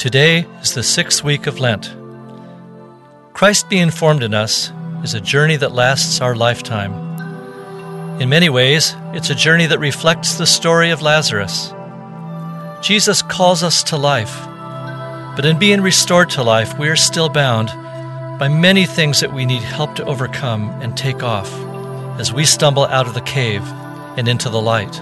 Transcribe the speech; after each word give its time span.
Today 0.00 0.46
is 0.62 0.72
the 0.72 0.82
sixth 0.82 1.22
week 1.22 1.46
of 1.46 1.60
Lent. 1.60 1.94
Christ 3.34 3.68
being 3.68 3.90
formed 3.90 4.22
in 4.22 4.32
us 4.32 4.72
is 5.04 5.12
a 5.12 5.20
journey 5.20 5.56
that 5.56 5.72
lasts 5.72 6.22
our 6.22 6.34
lifetime. 6.34 8.18
In 8.18 8.30
many 8.30 8.48
ways, 8.48 8.96
it's 9.12 9.28
a 9.28 9.34
journey 9.34 9.66
that 9.66 9.78
reflects 9.78 10.36
the 10.36 10.46
story 10.46 10.88
of 10.88 11.02
Lazarus. 11.02 11.74
Jesus 12.80 13.20
calls 13.20 13.62
us 13.62 13.82
to 13.82 13.98
life, 13.98 14.34
but 15.36 15.44
in 15.44 15.58
being 15.58 15.82
restored 15.82 16.30
to 16.30 16.42
life, 16.42 16.78
we 16.78 16.88
are 16.88 16.96
still 16.96 17.28
bound 17.28 17.68
by 18.38 18.48
many 18.48 18.86
things 18.86 19.20
that 19.20 19.34
we 19.34 19.44
need 19.44 19.62
help 19.62 19.96
to 19.96 20.06
overcome 20.06 20.70
and 20.80 20.96
take 20.96 21.22
off 21.22 21.52
as 22.18 22.32
we 22.32 22.46
stumble 22.46 22.86
out 22.86 23.06
of 23.06 23.12
the 23.12 23.20
cave 23.20 23.62
and 24.16 24.28
into 24.28 24.48
the 24.48 24.62
light. 24.62 24.98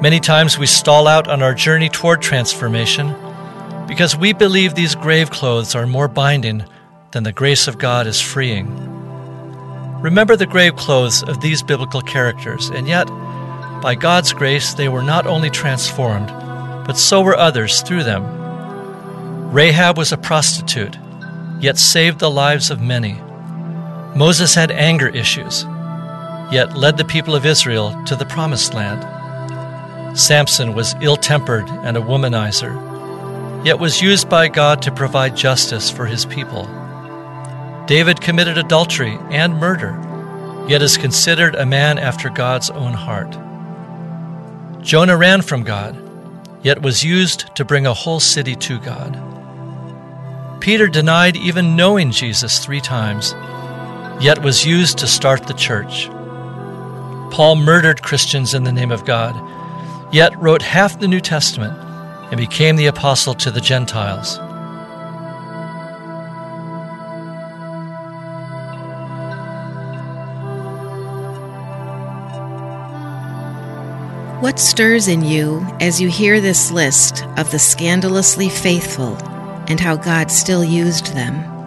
Many 0.00 0.18
times 0.18 0.56
we 0.56 0.66
stall 0.66 1.06
out 1.06 1.28
on 1.28 1.42
our 1.42 1.52
journey 1.52 1.90
toward 1.90 2.22
transformation 2.22 3.14
because 3.90 4.16
we 4.16 4.32
believe 4.32 4.76
these 4.76 4.94
grave 4.94 5.30
clothes 5.30 5.74
are 5.74 5.84
more 5.84 6.06
binding 6.06 6.64
than 7.10 7.24
the 7.24 7.32
grace 7.32 7.66
of 7.66 7.76
God 7.76 8.06
is 8.06 8.20
freeing. 8.20 8.68
Remember 10.00 10.36
the 10.36 10.46
grave 10.46 10.76
clothes 10.76 11.24
of 11.24 11.40
these 11.40 11.64
biblical 11.64 12.00
characters, 12.00 12.68
and 12.68 12.86
yet, 12.86 13.08
by 13.82 13.96
God's 13.96 14.32
grace, 14.32 14.74
they 14.74 14.88
were 14.88 15.02
not 15.02 15.26
only 15.26 15.50
transformed, 15.50 16.28
but 16.86 16.96
so 16.96 17.20
were 17.20 17.36
others 17.36 17.82
through 17.82 18.04
them. 18.04 18.22
Rahab 19.50 19.98
was 19.98 20.12
a 20.12 20.16
prostitute, 20.16 20.96
yet 21.58 21.76
saved 21.76 22.20
the 22.20 22.30
lives 22.30 22.70
of 22.70 22.80
many. 22.80 23.20
Moses 24.14 24.54
had 24.54 24.70
anger 24.70 25.08
issues, 25.08 25.64
yet 26.52 26.78
led 26.78 26.96
the 26.96 27.04
people 27.04 27.34
of 27.34 27.44
Israel 27.44 28.00
to 28.04 28.14
the 28.14 28.24
promised 28.24 28.72
land. 28.72 29.02
Samson 30.16 30.74
was 30.74 30.94
ill 31.02 31.16
tempered 31.16 31.68
and 31.68 31.96
a 31.96 32.00
womanizer, 32.00 32.89
yet 33.64 33.78
was 33.78 34.00
used 34.00 34.28
by 34.28 34.48
God 34.48 34.82
to 34.82 34.92
provide 34.92 35.36
justice 35.36 35.90
for 35.90 36.06
his 36.06 36.24
people. 36.24 36.64
David 37.86 38.20
committed 38.20 38.58
adultery 38.58 39.18
and 39.30 39.58
murder, 39.58 39.98
yet 40.68 40.82
is 40.82 40.96
considered 40.96 41.54
a 41.54 41.66
man 41.66 41.98
after 41.98 42.30
God's 42.30 42.70
own 42.70 42.92
heart. 42.92 43.30
Jonah 44.82 45.16
ran 45.16 45.42
from 45.42 45.62
God, 45.62 45.96
yet 46.62 46.82
was 46.82 47.04
used 47.04 47.54
to 47.56 47.64
bring 47.64 47.86
a 47.86 47.94
whole 47.94 48.20
city 48.20 48.54
to 48.56 48.78
God. 48.80 49.18
Peter 50.60 50.88
denied 50.88 51.36
even 51.36 51.76
knowing 51.76 52.10
Jesus 52.10 52.58
three 52.58 52.80
times, 52.80 53.34
yet 54.22 54.42
was 54.42 54.66
used 54.66 54.98
to 54.98 55.06
start 55.06 55.46
the 55.46 55.54
church. 55.54 56.08
Paul 57.30 57.56
murdered 57.56 58.02
Christians 58.02 58.54
in 58.54 58.64
the 58.64 58.72
name 58.72 58.90
of 58.90 59.04
God 59.04 59.34
yet 60.12 60.36
wrote 60.40 60.62
half 60.62 60.98
the 60.98 61.08
New 61.08 61.20
Testament 61.20 61.78
and 62.30 62.36
became 62.38 62.76
the 62.76 62.86
apostle 62.86 63.34
to 63.34 63.50
the 63.50 63.60
Gentiles. 63.60 64.38
What 74.40 74.58
stirs 74.58 75.06
in 75.06 75.22
you 75.22 75.66
as 75.80 76.00
you 76.00 76.08
hear 76.08 76.40
this 76.40 76.70
list 76.70 77.26
of 77.36 77.50
the 77.50 77.58
scandalously 77.58 78.48
faithful 78.48 79.16
and 79.68 79.78
how 79.78 79.96
God 79.96 80.30
still 80.30 80.64
used 80.64 81.14
them? 81.14 81.59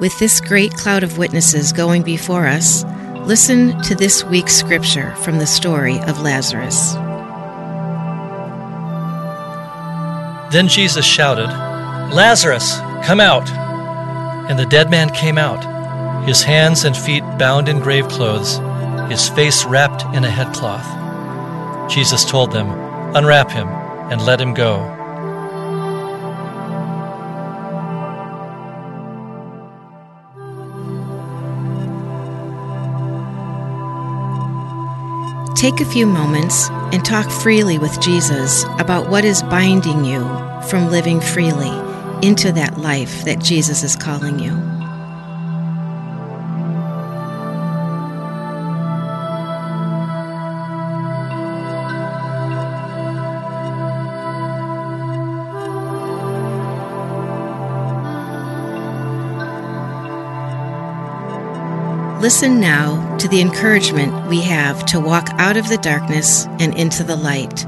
With 0.00 0.18
this 0.18 0.40
great 0.40 0.72
cloud 0.72 1.02
of 1.02 1.18
witnesses 1.18 1.74
going 1.74 2.02
before 2.02 2.46
us, 2.46 2.84
listen 3.26 3.78
to 3.82 3.94
this 3.94 4.24
week's 4.24 4.54
scripture 4.54 5.14
from 5.16 5.36
the 5.36 5.46
story 5.46 5.98
of 6.00 6.22
Lazarus. 6.22 6.94
Then 10.54 10.68
Jesus 10.68 11.04
shouted, 11.04 11.48
Lazarus, 12.14 12.78
come 13.04 13.20
out! 13.20 13.46
And 14.48 14.58
the 14.58 14.64
dead 14.64 14.90
man 14.90 15.10
came 15.10 15.36
out, 15.36 16.26
his 16.26 16.42
hands 16.42 16.84
and 16.84 16.96
feet 16.96 17.22
bound 17.38 17.68
in 17.68 17.78
grave 17.78 18.08
clothes, 18.08 18.56
his 19.10 19.28
face 19.28 19.66
wrapped 19.66 20.02
in 20.16 20.24
a 20.24 20.30
headcloth. 20.30 21.90
Jesus 21.92 22.24
told 22.24 22.52
them, 22.52 22.70
Unwrap 23.14 23.50
him 23.50 23.68
and 23.68 24.24
let 24.24 24.40
him 24.40 24.54
go. 24.54 24.99
Take 35.60 35.82
a 35.82 35.84
few 35.84 36.06
moments 36.06 36.70
and 36.70 37.04
talk 37.04 37.30
freely 37.30 37.76
with 37.76 38.00
Jesus 38.00 38.64
about 38.78 39.10
what 39.10 39.26
is 39.26 39.42
binding 39.42 40.06
you 40.06 40.20
from 40.70 40.88
living 40.88 41.20
freely 41.20 41.68
into 42.26 42.50
that 42.52 42.78
life 42.78 43.26
that 43.26 43.40
Jesus 43.40 43.82
is 43.82 43.94
calling 43.94 44.38
you. 44.38 44.69
Listen 62.20 62.60
now 62.60 63.16
to 63.16 63.28
the 63.28 63.40
encouragement 63.40 64.28
we 64.28 64.42
have 64.42 64.84
to 64.84 65.00
walk 65.00 65.28
out 65.38 65.56
of 65.56 65.70
the 65.70 65.78
darkness 65.78 66.44
and 66.58 66.76
into 66.76 67.02
the 67.02 67.16
light, 67.16 67.64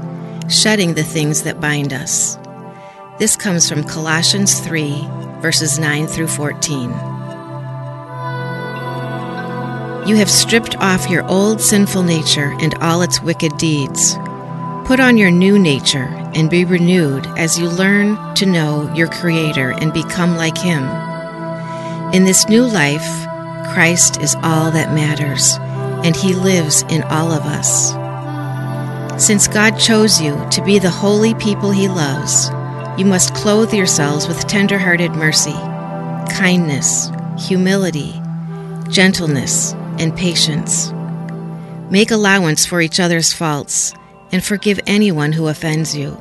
shedding 0.47 0.93
the 0.93 1.03
things 1.03 1.41
that 1.41 1.59
bind 1.59 1.91
us. 1.91 2.37
This 3.17 3.35
comes 3.35 3.67
from 3.67 3.83
Colossians 3.83 4.59
3, 4.59 4.91
verses 5.41 5.79
9 5.79 6.05
through 6.05 6.27
14. 6.27 6.91
You 10.07 10.17
have 10.17 10.29
stripped 10.29 10.77
off 10.77 11.09
your 11.09 11.25
old 11.25 11.59
sinful 11.59 12.03
nature 12.03 12.55
and 12.59 12.75
all 12.75 13.01
its 13.01 13.23
wicked 13.23 13.57
deeds. 13.57 14.13
Put 14.85 14.99
on 14.99 15.17
your 15.17 15.31
new 15.31 15.57
nature 15.57 16.05
and 16.35 16.47
be 16.47 16.63
renewed 16.63 17.25
as 17.39 17.57
you 17.57 17.69
learn 17.69 18.35
to 18.35 18.45
know 18.45 18.93
your 18.93 19.07
Creator 19.07 19.71
and 19.71 19.91
become 19.91 20.35
like 20.35 20.59
Him. 20.59 20.83
In 22.13 22.25
this 22.25 22.47
new 22.47 22.63
life, 22.67 23.27
Christ 23.71 24.21
is 24.21 24.35
all 24.43 24.71
that 24.71 24.93
matters, 24.93 25.57
and 26.05 26.15
He 26.15 26.33
lives 26.33 26.83
in 26.89 27.03
all 27.03 27.31
of 27.31 27.43
us. 27.43 27.93
Since 29.23 29.47
God 29.47 29.77
chose 29.77 30.19
you 30.19 30.35
to 30.51 30.63
be 30.63 30.79
the 30.79 30.89
holy 30.89 31.33
people 31.35 31.71
He 31.71 31.87
loves, 31.87 32.49
you 32.97 33.05
must 33.05 33.33
clothe 33.35 33.73
yourselves 33.73 34.27
with 34.27 34.47
tender 34.47 34.77
hearted 34.77 35.11
mercy, 35.11 35.53
kindness, 36.35 37.09
humility, 37.39 38.13
gentleness, 38.89 39.73
and 39.99 40.15
patience. 40.15 40.91
Make 41.89 42.11
allowance 42.11 42.65
for 42.65 42.81
each 42.81 42.99
other's 42.99 43.33
faults 43.33 43.93
and 44.31 44.43
forgive 44.43 44.79
anyone 44.87 45.31
who 45.31 45.47
offends 45.47 45.95
you. 45.95 46.17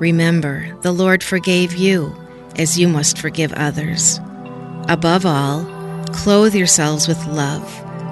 Remember, 0.00 0.76
the 0.82 0.92
Lord 0.92 1.22
forgave 1.22 1.74
you, 1.74 2.16
as 2.56 2.78
you 2.78 2.88
must 2.88 3.18
forgive 3.18 3.52
others. 3.52 4.18
Above 4.88 5.24
all, 5.24 5.64
Clothe 6.12 6.54
yourselves 6.54 7.08
with 7.08 7.24
love, 7.26 7.64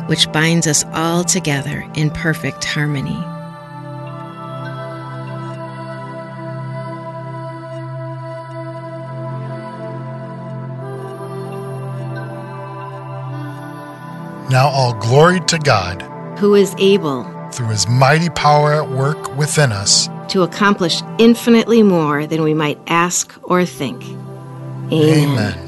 which 0.09 0.31
binds 0.33 0.67
us 0.67 0.85
all 0.93 1.25
together 1.25 1.87
in 1.95 2.11
perfect 2.11 2.65
harmony. 2.65 3.19
Now 14.51 14.69
all 14.69 14.95
glory 14.95 15.41
to 15.41 15.59
God, 15.59 16.01
who 16.39 16.55
is 16.55 16.75
able, 16.79 17.25
through 17.53 17.69
his 17.69 17.87
mighty 17.87 18.31
power 18.31 18.73
at 18.73 18.91
work 18.91 19.37
within 19.37 19.73
us, 19.73 20.09
to 20.29 20.43
accomplish 20.43 21.03
infinitely 21.19 21.83
more 21.83 22.27
than 22.27 22.43
we 22.43 22.55
might 22.55 22.79
ask 22.87 23.39
or 23.43 23.67
think. 23.67 24.03
Amen. 24.91 25.29
Amen. 25.29 25.68